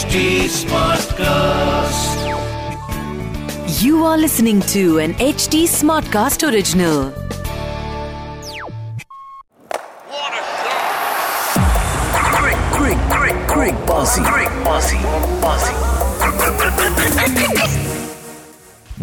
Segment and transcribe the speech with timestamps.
[0.00, 0.20] HD
[0.56, 2.20] Smartcast.
[3.82, 7.10] You are listening to an HD Smartcast original.
[10.14, 11.58] What a shot!
[12.38, 15.00] Quick, quick, quick, quick, bossy, quick, bossy,
[15.46, 15.74] bossy.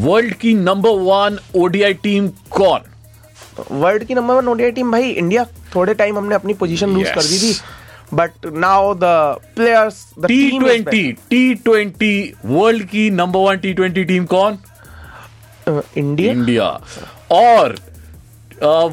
[0.08, 2.28] World की number one ODI team
[2.58, 2.82] कौन
[3.72, 5.44] world की number one ODI team भाई India
[5.76, 7.14] थोड़े time हमने अपनी position lose Yes.
[7.16, 7.54] कर दी थी
[8.14, 9.04] but now the
[9.56, 14.58] players T twenty T twenty world की number one T twenty team कौन?
[15.68, 16.68] इंडिया इंडिया
[17.32, 17.76] और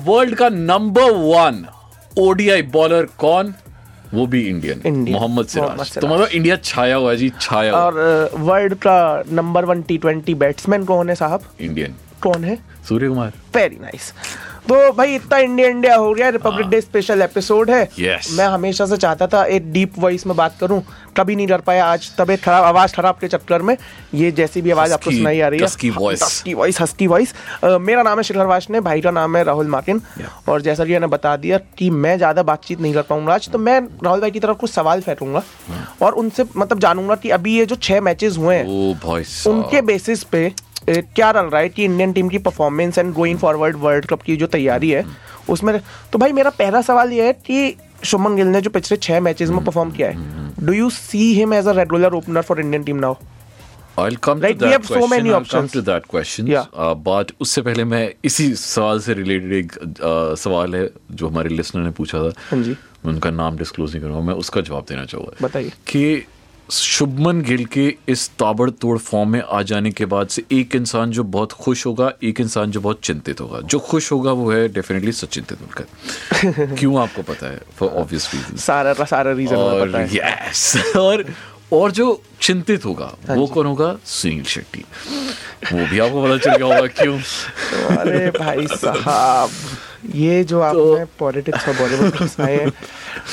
[0.07, 1.65] वर्ल्ड का नंबर वन
[2.19, 3.55] ओडीआई बॉलर कौन?
[4.15, 5.97] वो भी इंडियन। मोहम्मद सिराज.
[5.99, 10.35] तो मतलब इंडिया छाया हुआ है जी छाया और वर्ल्ड का number one T twenty
[10.35, 11.43] batsman कौन है साहब?
[11.61, 12.59] इंडियन कौन है?
[12.89, 13.33] सूर्य कुमार.
[13.55, 14.13] वेरी नाइस
[14.69, 18.31] तो भाई इतना इंडिया इंडिया हो गया रिपब्लिक डे स्पेशल एपिसोड है। Yes.
[18.33, 20.83] मैं हमेशा से चाहता था एक डीप वॉइस में बात करूँ
[21.17, 23.77] कभी नहीं कर पाया आज तबीयत खराब आवाज़ खराब के चक्कर में
[24.15, 26.23] ये जैसी भी आवाज़ आपको सुनाई आ रही है voice.
[26.23, 30.01] Husky voice husky voice मेरा नाम है शिखर वाशने भाई का नाम है राहुल मार्टिन
[30.49, 33.59] और जैसा कि मैंने बता दिया कि मैं ज़्यादा बातचीत नहीं कर पाऊँगा आज तो
[33.59, 37.57] मैं राहुल भाई की तरफ़ कुछ सवाल फेंकूँगा हाँ। और उनसे मतलब जानूँगा कि अभी
[37.59, 38.65] ये जो छह मैचेस हुए हैं
[39.23, 40.53] साहब उनके बेसिस पे
[40.89, 44.37] क्या रल रहा है कि इंडियन टीम की performance and going forward world cup की
[44.37, 45.05] जो तैयारी है
[45.51, 45.79] उसमें
[46.13, 49.51] तो भाई मेरा पहला सवाल ये है कि शुभमन गिल ने जो पिछले छह मैचेस
[49.51, 52.97] में परफॉर्म किया है do you see him as a regular opener for Indian team
[52.97, 53.15] now
[53.99, 55.11] I'll come Like, to we that have so question.
[55.11, 56.47] many I'll come to that question.
[56.47, 56.65] Yeah.
[56.85, 61.49] Uh, but उससे पहले मैं इसी सवाल से related एक uh, सवाल है जो हमारे
[61.49, 64.87] लिसनर ने पूछा था हाँ जी। मैं उनका नाम डिस्क्लोज नहीं करूँगा मैं उसका जवाब
[64.89, 66.27] देना चाहूँगा बताइए। कि
[66.71, 71.25] शुभमन गिल के इस ताबड़तोड़ फॉर्म में आ जाने के बाद से एक इंसान जो
[71.25, 75.13] बहुत खुश होगा एक इंसान जो बहुत चिंतित होगा। जो खुश होगा वो है डेफिनेटली
[75.13, 75.85] सचिन तेंदुलकर।
[76.77, 77.61] क्यों आपको पता है?
[77.77, 81.25] फॉर ऑब्वियस रीजन सारा सारा रीजन और पता है। और
[81.73, 83.97] और जो चिंतित होगा हाँ वो कौन होगा?
[84.05, 84.85] सुनील शेट्टी।
[85.73, 87.19] वो भी आपको पता चल गया होगा क्यों?
[87.97, 89.51] अरे भाई साहब।
[90.15, 92.71] ये जो आपने पॉलिटिक्स और बॉलीवुड है हैं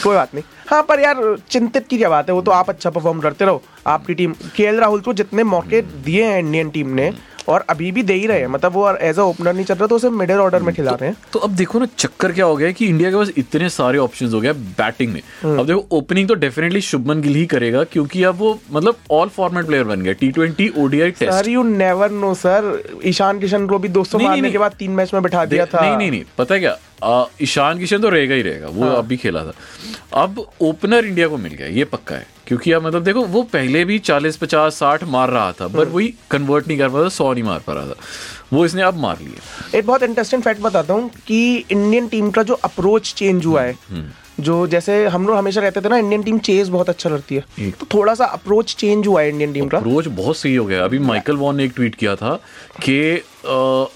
[0.03, 1.15] कोई बात नहीं। हाँ पर यार
[1.49, 2.35] चिंतित की क्या बात है?
[2.35, 6.25] वो तो आप अच्छा परफॉर्म करते रहो। आपकी टीम के राहुल को जितने मौके दिए
[6.25, 7.11] हैं इंडियन टीम ने
[7.47, 9.87] और अभी भी दे ही रहे हैं। मतलब वो एज अ ओपनर नहीं चल रहा
[9.87, 12.55] तो उसे मिडिल ऑर्डर में खिला रहे हैं। तो अब देखो ना चक्कर क्या हो
[12.55, 15.85] गया कि इंडिया के पास इतने सारे ऑप्शन हो गए बैटिंग में। हम्म। अब देखो
[15.97, 20.01] ओपनिंग तो डेफिनेटली शुभमन गिल ही करेगा क्योंकि अब वो मतलब ऑल फॉर्मेट प्लेयर बन
[20.01, 24.51] गया T twenty ODI sir you never know sir Ishan Kishan को भी दोस्तों मारने
[24.51, 26.77] के बाद तीन मैच में बैठा दिया था नहीं नहीं नहीं पता क्या?
[27.41, 29.53] ईशान किशन तो रहेगा ही रहेगा वो हाँ। अब भी खेला था।
[30.23, 33.83] अब ओपनर इंडिया को मिल गया ये पक्का है। क्योंकि अब मतलब देखो वो पहले
[33.85, 37.03] भी 40 50 60 मार रहा था हम्म। पर वही कन्वर्ट नहीं कर पा रहा
[37.05, 37.95] था सौ नहीं मार पा रहा था।
[38.53, 41.39] वो इसने अब मार लिया। एक बहुत इंटरेस्टिंग फैक्ट बताता हूँ कि
[41.71, 43.77] इंडियन टीम का जो अप्रोच चेंज हुआ है
[44.39, 47.71] जो जैसे हम लोग हमेशा रहते थे ना इंडियन टीम चेज बहुत अच्छा करती है।
[47.71, 50.83] तो थोड़ा सा अप्रोच चेंज हुआ है इंडियन टीम का। अप्रोच बहुत सही हो गया।
[50.85, 52.33] अभी माइकल वॉन ने एक ट्वीट किया था
[52.83, 52.97] कि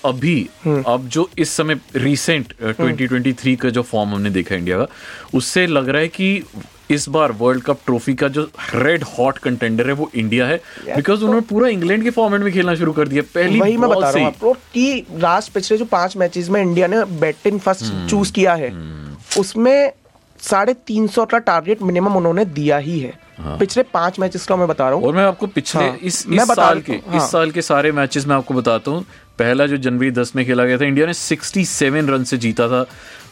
[0.06, 4.88] अभी हम्म। अब जो इस समय रिसेंट 2023 का जो फॉर्म हमने देखा इंडिया का
[5.34, 6.44] उससे लग रहा है कि
[6.92, 10.58] इस बार वर्ल्ड कप ट्रॉफी का जो रेड हॉट कंटेंडर है वो इंडिया है।
[10.96, 14.10] बिकॉज़ उन्होंने पूरा इंग्लैंड के फॉर्मेट में खेलना शुरू कर दिया। पहली वही मैं बता
[14.10, 18.08] रहा हूँ आपको कि लास्ट पिछले जो पाँच मैचेस में इंडिया ने बैटिंग फ़र्स्ट हम्म।
[18.08, 18.72] चूज़ किया है।
[19.40, 19.92] उसमें
[20.40, 24.56] साढ़े तीन सौ का टारगेट मिनिमम उन्होंने दिया ही है। हाँ। पिछले पाँच मैचेस का
[24.56, 27.18] मैं बता रहा हूँ। और मैं आपको पिछले हाँ, इस इस बता साल के हाँ।
[27.18, 29.06] इस साल के सारे मैचेस में आपको बताता हूँ।
[29.40, 32.86] पहला जो जनवरी 10 में खेला गया था इंडिया ने 67 रन से जीता था।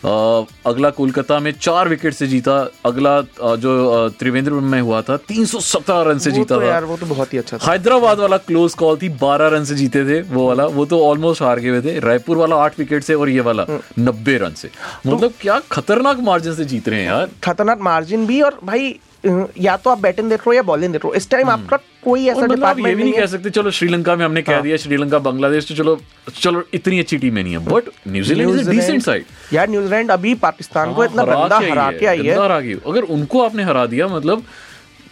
[0.06, 3.20] अगला कोलकाता में चार विकेट से जीता। अगला
[3.58, 7.34] जो त्रिवेंद्र में हुआ था 317 रन से जीता तो था। यार वो तो बहुत
[7.34, 10.66] ही अच्छा था। हैदराबाद वाला क्लोज कॉल थी 12 रन से जीते थे वो वाला।
[10.68, 14.04] वो तो ऑलमोस्ट हार गए थे। रायपुर वाला आठ विकेट से और ये वाला हम्म।
[14.04, 14.70] नब्बे रन से।
[15.08, 19.76] मतलब क्या खतरनाक मार्जिन से जीत रहे हैं यार। खतरनाक मार्जिन भी और भाई या
[19.78, 22.26] तो आप बैटिंग देख रहे हो या बॉलिंग देख रहे हो। इस टाइम आपका कोई
[22.28, 25.20] ऐसा मतलब आप ये भी नहीं कह सकते चलो श्रीलंका में हमने कह दिया श्रीलंका
[25.20, 26.00] बांग्लादेश तो चलो
[26.36, 30.94] चलो इतनी अच्छी टीम नहीं है but New Zealand is decent side यार न्यूजीलैंड अभी पाकिस्तान
[30.94, 34.44] को इतना गंदा हरा के आई है। अगर उनको आपने हरा दिया मतलब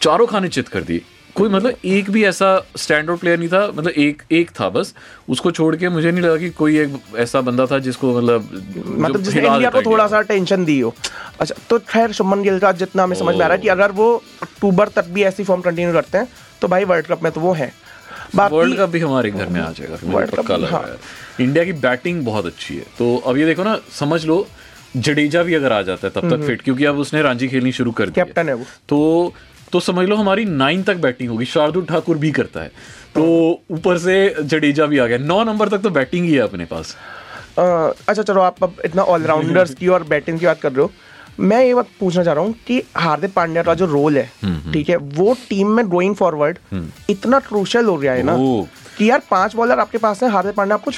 [0.01, 1.01] चारों खाने चित कर दिए।
[1.35, 2.47] कोई मतलब एक भी ऐसा
[2.77, 4.93] स्टैंड आउट प्लेयर नहीं था मतलब एक एक था बस।
[5.29, 8.49] उसको छोड़ के मुझे नहीं लगा कि कोई एक ऐसा बंदा था जिसको मतलब
[8.87, 10.93] मतलब जिसने इंडिया को थोड़ा सा टेंशन दी हो।
[11.39, 13.91] अच्छा तो खैर शुभमन गिल का जितना हमें समझ में आ रहा है कि अगर
[13.91, 16.27] वो अक्टूबर तक भी ऐसी फॉर्म कंटिन्यू करते हैं
[16.61, 17.71] तो भाई वर्ल्ड कप में तो वो है।
[18.35, 20.97] वर्ल्ड कप भी हमारे घर में आ जाएगा वर्ल्ड कप, हाँ।
[21.39, 24.45] इंडिया की बैटिंग बहुत अच्छी है। तो अब ये देखो ना समझ लो
[24.97, 27.91] जडेजा भी अगर आ जाता है तब तक फिट क्योंकि अब उसने रांची खेलनी शुरू
[27.91, 29.33] कर दी कैप्टन है वो। तो
[29.73, 32.71] तो समझ लो हमारी नाइन तक बैटिंग होगी। शार्दुल ठाकुर भी करता है।
[33.15, 33.23] तो
[33.71, 36.95] ऊपर से जडेजा भी आ गया। नौ नंबर तक तो बैटिंग ही है अपने पास।
[37.59, 37.63] आ,
[38.07, 40.91] अच्छा चलो आप अब इतना ऑलराउंडर्स की और बैटिंग की बात कर रहे हो।
[41.39, 44.71] मैं ये बात पूछना चाह रहा हूँ कि हार्दिक पांड्या का जो रोल है हम्म,
[44.73, 46.57] ठीक है वो टीम में गोइंग फॉरवर्ड
[47.09, 48.33] इतना क्रूशल हो गया है ना।
[49.01, 50.92] कि यार पाँच बॉलर आपके पास है हार्दिक पांड्या आपको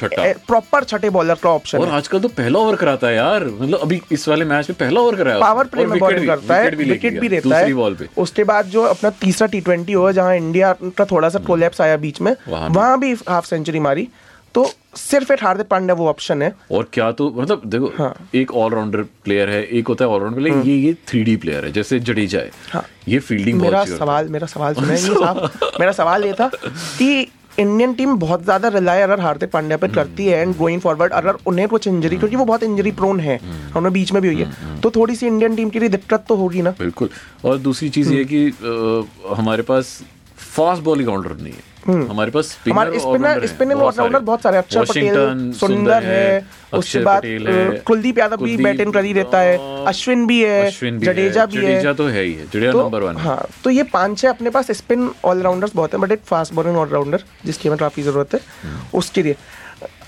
[0.48, 4.02] प्रॉपर छठे बॉलर का ऑप्शन और आजकल तो पहला ओवर कराता है यार। मतलब अभी
[4.12, 7.28] इस वाले मैच में पहला ओवर कराया पावर प्ले में बॉलिंग करता है विकेट भी
[7.28, 11.40] रहता है। उसके बाद जो अपना तीसरा टी ट्वेंटी हुआ जहाँ इंडिया का थोड़ा सा
[11.48, 14.08] कोलैप्स आया बीच में वहाँ भी। हाफ़ सेंचुरी मारी।
[14.56, 14.66] तो
[14.96, 19.02] सिर्फ़ एक हार्दिक पांड्या वो ऑप्शन है। और क्या तो मतलब देखो हाँ। एक ऑलराउंडर
[19.24, 22.40] प्लेयर है एक होता है ऑलराउंडर प्लेयर ये ये थ्री डी प्लेयर है जैसे जडेजा
[22.40, 25.34] है। हाँ। ये फील्डिंग मेरा। सवाल मेरा सवाल सुना
[25.80, 30.26] मेरा सवाल ये था कि इंडियन टीम बहुत ज़्यादा रिलाई अगर हार्दिक पांड्या पर करती
[30.26, 33.90] है एंड गोइंग फॉरवर्ड अगर उन्हें कुछ इंजरी क्योंकि वो बहुत इंजरी प्रोन है। उन्होंने
[33.90, 36.62] बीच में भी हुई है। तो थोड़ी सी इंडियन टीम के लिए दिक्कत तो होगी
[36.62, 37.10] ना। बिल्कुल।
[37.46, 40.00] और दूसरी चीज़ ये है कि हमारे पास
[40.38, 44.58] फास्ट बॉलिंग ऑर्डर नहीं है। हमारे पास हमारे स्पिनर स्पिनर बहुत ऑलराउंडर सारे। बहुत सारे।
[44.58, 49.58] अक्षर पटेल सुंदर है उसके बाद है, कुलदीप यादव भी बैटिंग कर ही देता है।
[49.86, 53.24] अश्विन भी है जडेजा भी है जडेजा तो है ही है जडेजा नंबर वन है।
[53.24, 56.78] हाँ तो ये पाँच छह अपने पास स्पिन ऑलराउंडर्स बहुत है बट एक फास्ट बॉलिंग
[56.78, 59.36] ऑलराउंडर जिसकी हमें काफ़ी ज़रूरत है हम्म। उसके लिए।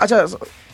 [0.00, 0.26] अच्छा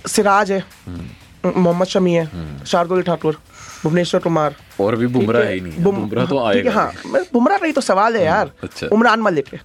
[0.08, 3.38] सिराज है हम्म। मोहम्मद शमी है शार्दुल ठाकुर।
[3.84, 5.61] भुवनेश्वर कुमार। और भी बुमराह है?
[5.61, 6.93] नहीं बुम- बुमराह तो हाँ, आएगा हाँ
[7.32, 9.61] बुमराह का ही तो सवाल है यार। अच्छा। हम्म। उमरान मलिक है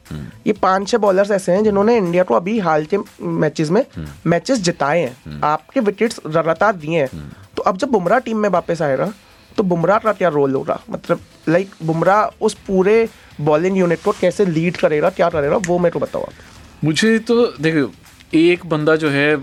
[0.47, 4.07] ये पाँच छह बॉलर्स ऐसे हैं जिन्होंने इंडिया को अभी हाल के मैचेस में हम्म।
[4.25, 8.49] मैचेस जिताए हैं। आपके विकेट्स लगातार दिए हैं। हम्म। तो अब जब बुमराह टीम में
[8.49, 9.13] वापस आएगा
[9.57, 10.79] तो बुमराह का क्या रोल होगा?
[10.89, 13.09] मतलब लाइक बुमराह उस पूरे
[13.41, 17.45] बॉलिंग यूनिट को कैसे लीड करेगा क्या करेगा वो मेरे को बताओ आप। मुझे तो
[17.61, 17.91] देखो
[18.33, 19.35] एक बंदा जो है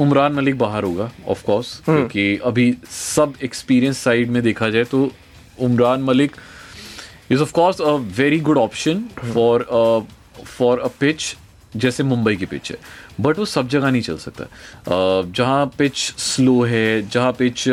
[0.00, 5.10] उमरान मलिक बाहर होगा ऑफ़ कोर्स क्योंकि अभी सब एक्सपीरियंस साइड में देखा जाए तो
[5.60, 6.36] Umran Malik
[7.30, 9.66] is of course a very good option for
[10.44, 11.34] for a pitch
[11.76, 12.76] जैसे मुंबई की पिच है।
[13.20, 14.44] बट वो सब जगह नहीं चल सकता।
[15.32, 17.64] जहाँ पिच स्लो है जहाँ पिच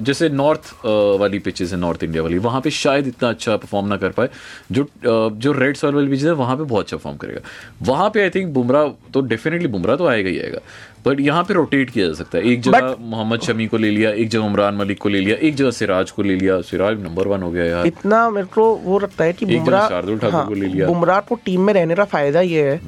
[0.00, 0.72] जैसे नॉर्थ
[1.20, 4.28] वाली पिचेस है नॉर्थ इंडिया वाली वहाँ पे शायद इतना अच्छा परफॉर्म ना कर पाए।
[4.72, 7.40] जो जो रेड सॉइल वाली पिचेस है वहाँ पे बहुत अच्छा परफॉर्म करेगा।
[7.82, 10.58] वहाँ पे आई थिंक बुमराह तो डेफिनेटली बुमराह तो आएगा ही आएगा।
[11.06, 14.10] बट यहाँ पे रोटेट किया जा सकता है। एक जगह मोहम्मद शमी को ले लिया
[14.10, 17.28] एक जगह उमरान मलिक को ले लिया एक जगह सिराज को ले लिया। सिराज नंबर
[17.28, 20.54] वन हो गया यार। इतना मेरे को वो लगता है कि बुमराह शार्दुल ठाकुर को
[20.54, 22.80] ले लिया। बुमराह को टीम में रहने का फ़ायदा ये है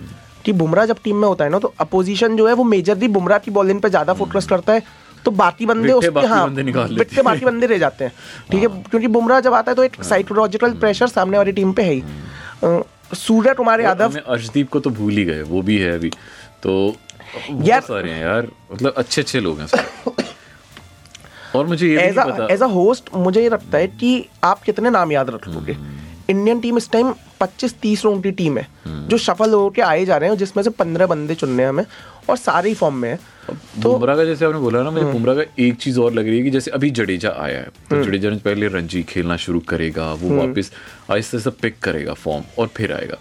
[0.46, 3.38] कि बुमराह जब टीम में होता है ना तो अपोजिशन जो है वो मेजरली बुमराह
[3.38, 4.82] की बॉलिंग पे ज़्यादा फोकस करता है
[5.24, 8.12] तो बाकी बंदे उसके हाँ बंदे निकाल लेते विट्टे बाकी बंदे रह जाते हैं
[8.50, 8.68] ठीक है?
[8.82, 12.02] क्योंकि बुमराह जब आता है तो एक साइकोलॉजिकल प्रेशर सामने वाली टीम पे है ही।
[13.16, 16.10] सूर्य कुमार यादव अर्शदीप को तो भूल ही गए वो भी है अभी।
[16.62, 16.76] तो
[17.62, 20.14] यार- सारे हैं यार मतलब अच्छे अच्छे लोग हैं
[21.54, 22.00] और मुझे ये
[22.50, 24.10] एज अ होस्ट मुझे ये लगता है कि
[24.44, 25.95] आप कितने नाम याद रख लोगे हम्म।
[26.28, 27.12] इंडियन टीम इस टाइम
[27.42, 30.70] 25-30 लोगों की टीम है हम्म। जो सफल होकर आए जा रहे हैं जिसमें से
[30.72, 31.84] 15 बंदे चुनने हैं हमें
[32.28, 33.18] और सारे ही फॉर्म में है
[33.82, 36.28] तो बुमराह का जैसे आपने बोला ना हम्म। मुझे बुमराह का एक चीज़ और लग
[36.28, 39.60] रही है कि जैसे अभी जडेजा आया है तो जडेजा ने पहले रणजी खेलना शुरू
[39.68, 40.72] करेगा वो हम्म। वापस
[41.10, 43.18] आहिस्ते से पिक करेगा फॉर्म और फिर आएगा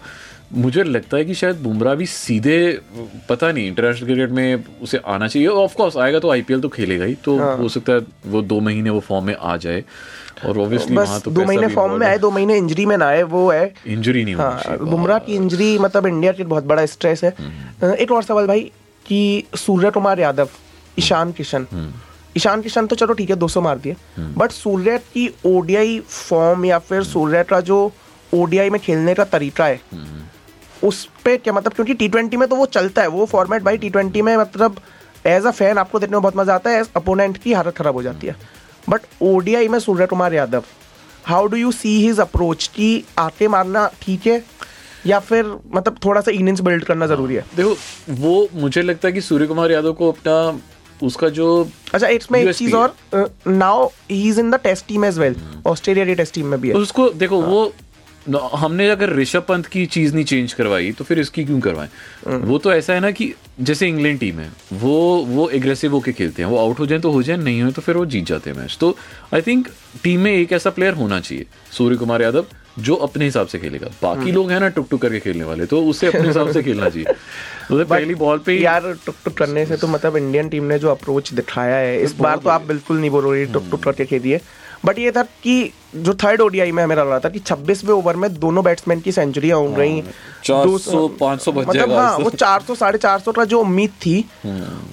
[0.54, 2.58] मुझे लगता है कि शायद बुमराह भी सीधे
[3.28, 7.04] पता नहीं इंटरनेशनल क्रिकेट में उसे आना चाहिए ऑफ़ कोर्स आएगा तो आईपीएल तो खेलेगा
[7.04, 9.82] ही तो हाँ। हो सकता है वो दो महीने वो फॉर्म में आ जाए
[10.44, 13.06] और ऑब्वियसली वहाँ बस तो दो महीने फॉर्म में आए दो महीने इंजरी में ना
[13.08, 16.84] आए वो है। इंजरी नहीं हाँ बुमराह की इंजरी मतलब इंडिया के लिए बहुत बड़ा
[16.86, 18.60] स्ट्रेस है। हम्म। एक और सवाल भाई
[19.06, 20.48] कि सूर्य कुमार यादव
[20.98, 21.92] ईशान किशन। हम्म।
[22.36, 26.78] ईशान किशन तो चलो ठीक है 200 मार दिए। बट सूर्य की ओडीआई फॉर्म या
[26.78, 27.78] फिर सूर्य का जो
[28.32, 32.48] ओडीआई में खेलने का तरीका है हम्म। उस पे क्या मतलब क्योंकि टी ट्वेंटी में
[32.48, 34.80] तो वो चलता है वो फॉर्मेट भाई टी ट्वेंटी में मतलब
[35.26, 37.94] एज अ फ़ैन आपको देखने में बहुत मज़ा आता है एज अपोनेंट की हालत खराब
[37.94, 38.36] हो जाती है।
[38.88, 40.64] बट ओडीआई में Suryakumar Yadav.
[41.24, 44.42] How do you see his approach कि आके मारना ठीक है
[45.06, 47.44] या फिर मतलब थोड़ा सा इनिंग्स बिल्ड करना ज़रूरी है?
[47.56, 47.76] देखो
[48.20, 50.60] वो मुझे लगता है कि सूर्य कुमार यादव को अपना
[51.02, 51.46] उसका जो
[51.94, 52.94] अच्छा इसमें एक चीज़ और
[53.46, 56.68] now he is in the test team as well Australia की टेस्ट टीम में भी
[56.68, 57.50] है। उसको देखो हाँ.
[57.50, 57.72] वो
[58.28, 61.88] हमने अगर ऋषभ पंत की चीज़ नहीं चेंज करवाई तो फिर इसकी क्यों करवाएँ?
[62.26, 64.94] वो तो ऐसा है ना कि जैसे इंग्लैंड टीम है वो
[65.28, 67.82] वो एग्रेसिव होके खेलते हैं वो आउट हो जाए तो हो जाए नहीं हो तो
[67.82, 68.96] फिर वो जीत जाते हैं मैच तो
[69.34, 69.68] आई थिंक
[70.02, 72.46] टीम में एक ऐसा प्लेयर होना चाहिए सूर्य कुमार यादव
[72.78, 75.80] जो अपने हिसाब से खेलेगा। बाकी लोग हैं ना टुक टुक करके खेलने वाले तो
[75.84, 77.06] उससे अपने हिसाब से खेलना चाहिए।
[77.70, 80.90] उसे पहली बॉल पे यार टुक टुक करने से तो मतलब इंडियन टीम ने जो
[80.90, 84.40] अप्रोच दिखाया है इस बार तो आप बिल्कुल नहीं बोल रहे टुक टुक करके खेलिए।
[84.86, 88.16] बट ये था कि जो थर्ड ओडीआई में हमें लग रहा था कि 26वें ओवर
[88.16, 90.02] में दोनों बैट्समैन की सेंचुरी हो। गई
[90.44, 94.18] 400 500 बच मतलब हाँ वो 400 साढ़े चार सौ का जो उम्मीद थी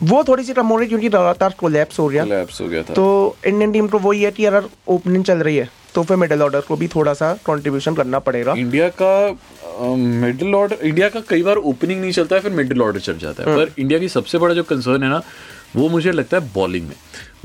[0.03, 3.35] वो थोड़ी सी कम हो रही क्योंकि लगातार कोलैप्स हो गया। हो गया था। तो
[3.45, 6.61] इंडियन टीम को वही है कि अगर ओपनिंग चल रही है तो फिर मिडिल ऑर्डर
[6.61, 11.57] को भी थोड़ा सा कंट्रीब्यूशन करना पड़ेगा। इंडिया का मिडिल ऑर्डर इंडिया का कई बार
[11.57, 14.53] ओपनिंग नहीं चलता है फिर मिडिल ऑर्डर चल जाता है। पर इंडिया की सबसे बड़ा
[14.53, 15.21] जो कंसर्न है ना
[15.75, 16.95] वो मुझे लगता है बॉलिंग में।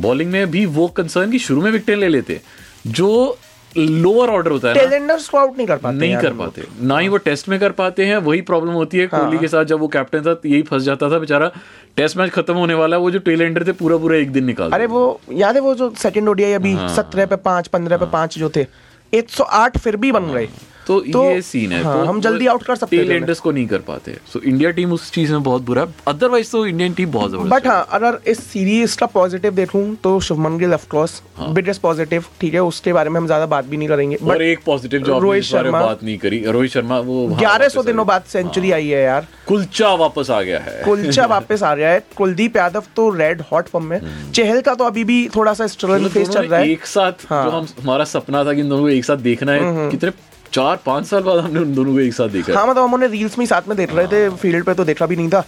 [0.00, 2.40] बॉलिंग में भी वो कंसर्न कि शुरू में विकेटें ले लेते।
[2.86, 3.38] जो
[3.76, 7.48] लोअर ऑर्डर होता है ना नहीं कर पाते नहीं कर पाते। ना ही वो टेस्ट
[7.48, 10.40] में कर पाते हैं वही प्रॉब्लम होती है कोहली के साथ जब वो कैप्टन था
[10.46, 11.50] यही फंस जाता था बेचारा।
[11.96, 14.70] टेस्ट मैच खत्म होने वाला है वो जो टेलेंडर थे पूरा पूरा एक दिन निकाल
[14.70, 18.06] अरे वो याद है वो जो सेकंड ओडीआई अभी हाँ। सत्रह पे पाँच पंद्रह पे
[18.06, 18.66] पाँच जो थे
[19.12, 20.48] 108 फिर भी बन गए।
[20.88, 23.66] तो, तो- ये सीन है हाँ, तो हम जल्दी आउट कर सकते टेलेंडर्स को नहीं
[23.66, 27.10] कर पाते। सो इंडिया टीम उस चीज़ में बहुत बुरा है। अदरवाइज़ तो इंडियन टीम
[27.10, 31.22] बहुत ज़बरदस्त बट हाँ। अगर इस सीरीज़ का पॉजिटिव देखूँ तो शुभमन गिल ऑफ़ कोर्स
[31.36, 34.42] हाँ। बिगेस्ट पॉजिटिव ठीक है उसके बारे में हम ज़्यादा बात भी नहीं करेंगे। और
[34.42, 38.22] एक पॉजिटिव जो रोहित शर्मा- बात नहीं करी। रोहित शर्मा वो ग्यारह सौ दिनों बाद
[38.22, 42.56] सेंचुरी आई है यार। कुलचा वापस आ गया है। कुलचा वापस आ रहा है। कुलदीप
[42.56, 44.00] यादव तो रेड हॉट फॉर्म में।
[44.32, 47.44] चहल का तो अभी भी थोड़ा सा स्ट्रगल फेस चल रहा है। एक साथ हाँ।
[47.44, 50.10] जो हम हमारा सपना था कि इन दोनों को एक साथ देखना है। कितने
[50.52, 53.08] चार पाँच साल बाद हमने उन दोनों को एक साथ देखा। हाँ मतलब हम उन्हें
[53.08, 55.44] रील्स में साथ में देख रहे थे फ़ील्ड पे तो देखा भी नहीं था।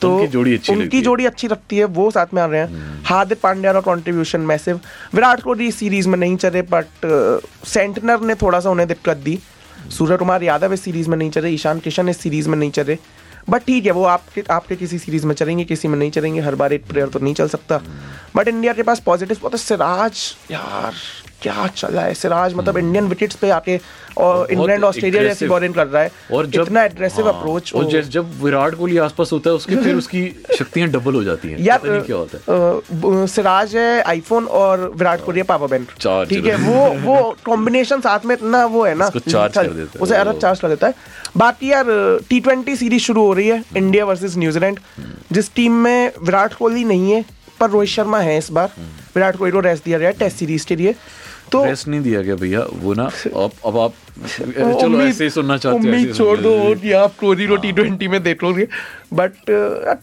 [0.00, 2.46] तो उनकी जोड़ी अच्छी लगती उनकी है। जोड़ी अच्छी लगती है वो साथ में आ
[2.46, 4.80] रहे हैं। हार्दिक पांड्या का कंट्रीब्यूशन मैसिव
[5.14, 6.86] विराट कोहली इस सीरीज़ में नहीं चले बट
[7.66, 9.38] सेंटनर ने थोड़ा सा उन्हें दिक्कत दी।
[9.90, 12.98] सूर्य कुमार यादव इस सीरीज़ में नहीं चले ईशान किशन इस सीरीज़ में नहीं चले।
[13.50, 16.54] बट ठीक है वो आपके आपके किसी सीरीज़ में चलेंगे किसी में नहीं चलेंगे हर
[16.54, 17.80] बार एक प्लेयर तो नहीं चल सकता।
[18.36, 20.92] बट इंडिया के पास पॉजिटिव बहुत सिराज यार।
[21.42, 23.78] क्या चला है सिराज मतलब इंडियन विकेट्स पे आके
[24.18, 27.84] और इंग्लैंड ऑस्ट्रेलिया जैसी। बॉलिंग कर रहा है। और जब इतना एग्रेसिव हाँ, अप्रोच और
[27.90, 30.22] जैसे जब विराट कोहली आसपास होता है उसके फिर उसकी
[30.58, 34.92] शक्तियाँ डबल हो जाती हैं। यार पता नहीं क्या होता है। सिराज है आईफोन और
[34.96, 35.88] विराट कोहली पावर बैंक
[36.28, 39.10] ठीक है वो वो कॉम्बिनेशन साथ में इतना वो है ना।
[39.58, 40.94] है, उसे अलग चार्ज कर देता है।
[41.36, 41.84] बाकी यार
[42.28, 44.80] टी ट्वेंटी सीरीज़ शुरू हो रही है इंडिया वर्सेस न्यूजीलैंड
[45.32, 47.24] जिस टीम में विराट कोहली नहीं है
[47.60, 48.70] पर रोहित शर्मा है इस बार।
[49.14, 50.94] विराट कोहली को रेस्ट दिया गया है टेस्ट सीरीज़ के लिए।
[51.52, 53.04] तो रेस्ट नहीं दिया गया भैया वो ना
[53.34, 53.94] अब अब आप
[54.80, 56.52] चलो ऐसे ही सुनना चाहते हो उम्मीद छोड़ दो
[56.84, 58.66] या आप कोहली रो टी ट्वेंटी में देख लोगे।
[59.14, 59.32] बट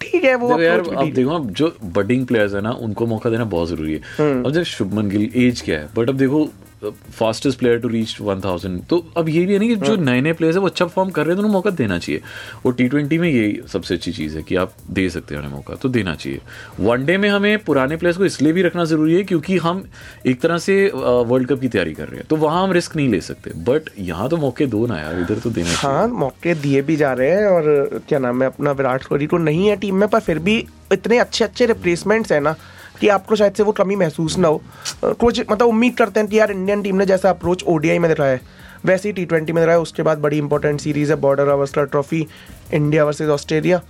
[0.01, 3.45] ठीक है वो यार आप देखो अब जो बडिंग प्लेयर्स है ना उनको मौका देना
[3.53, 5.89] बहुत ज़रूरी है। हम्म। अब जब शुभमन गिल एज क्या है?
[5.95, 6.49] बट अब देखो
[6.83, 10.33] फास्टेस्ट प्लेयर टू रीच 1000 तो अब ये भी है ना कि जो। नए नए
[10.33, 12.21] प्लेयर्स है वो अच्छा परफॉर्म कर रहे हैं तो उन्हें मौका देना चाहिए।
[12.65, 15.55] और टी ट्वेंटी में यही सबसे अच्छी चीज़ है कि आप दे सकते हैं उन्हें
[15.55, 16.39] मौका तो देना चाहिए।
[16.79, 19.83] वनडे में हमें पुराने प्लेयर्स को इसलिए भी रखना ज़रूरी है क्योंकि हम
[20.25, 23.09] एक तरह से वर्ल्ड कप की तैयारी कर रहे हैं। तो वहाँ हम रिस्क नहीं
[23.09, 26.81] ले सकते। बट यहाँ तो मौके दो ना यार इधर तो देना हाँ मौके दिए
[26.81, 29.95] भी जा रहे हैं और क्या नाम है अपना विराट कोहली को नहीं है टीम
[29.95, 30.57] में पर फिर भी
[30.93, 32.55] इतने अच्छे अच्छे रिप्लेसमेंट्स है ना
[33.01, 34.61] कि आपको शायद से वो कमी महसूस ना हो।
[35.03, 38.31] कुछ मतलब उम्मीद करते हैं कि यार इंडियन टीम ने जैसा अप्रोच ओडीआई में दिखाया
[38.31, 38.41] है
[38.85, 41.85] वैसे ही टी ट्वेंटी में दिखाया है उसके बाद बड़ी इंपॉर्टेंट सीरीज़ है Border Gavaskar
[41.87, 42.27] trophy
[42.73, 43.81] India versus Australia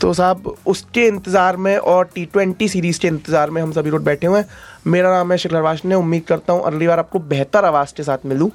[0.00, 4.04] तो साहब उसके इंतज़ार में और टी ट्वेंटी सीरीज़ के इंतज़ार में हम सभी लोग
[4.04, 4.46] बैठे हुए हैं।
[4.86, 8.26] मेरा नाम है शिखर वाशने उम्मीद करता हूँ अगली बार आपको बेहतर आवाज़ के साथ
[8.26, 8.50] मिलूँ।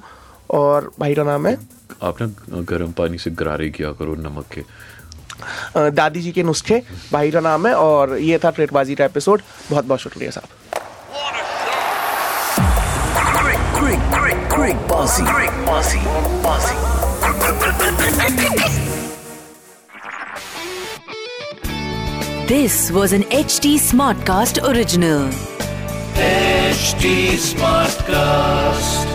[0.50, 1.56] और भाई का नाम है?
[2.02, 4.62] आपने गर्म पानी से गरारे किया करो नमक के।
[5.76, 9.84] दादी जी के नुस्खे। भाई का नाम है और ये था ट्रेटबाजी का एपिसोड। बहुत
[9.84, 10.48] बहुत शुक्रिया साहब।
[22.48, 25.30] This was an H T smart cast original
[26.18, 29.13] H T smart cast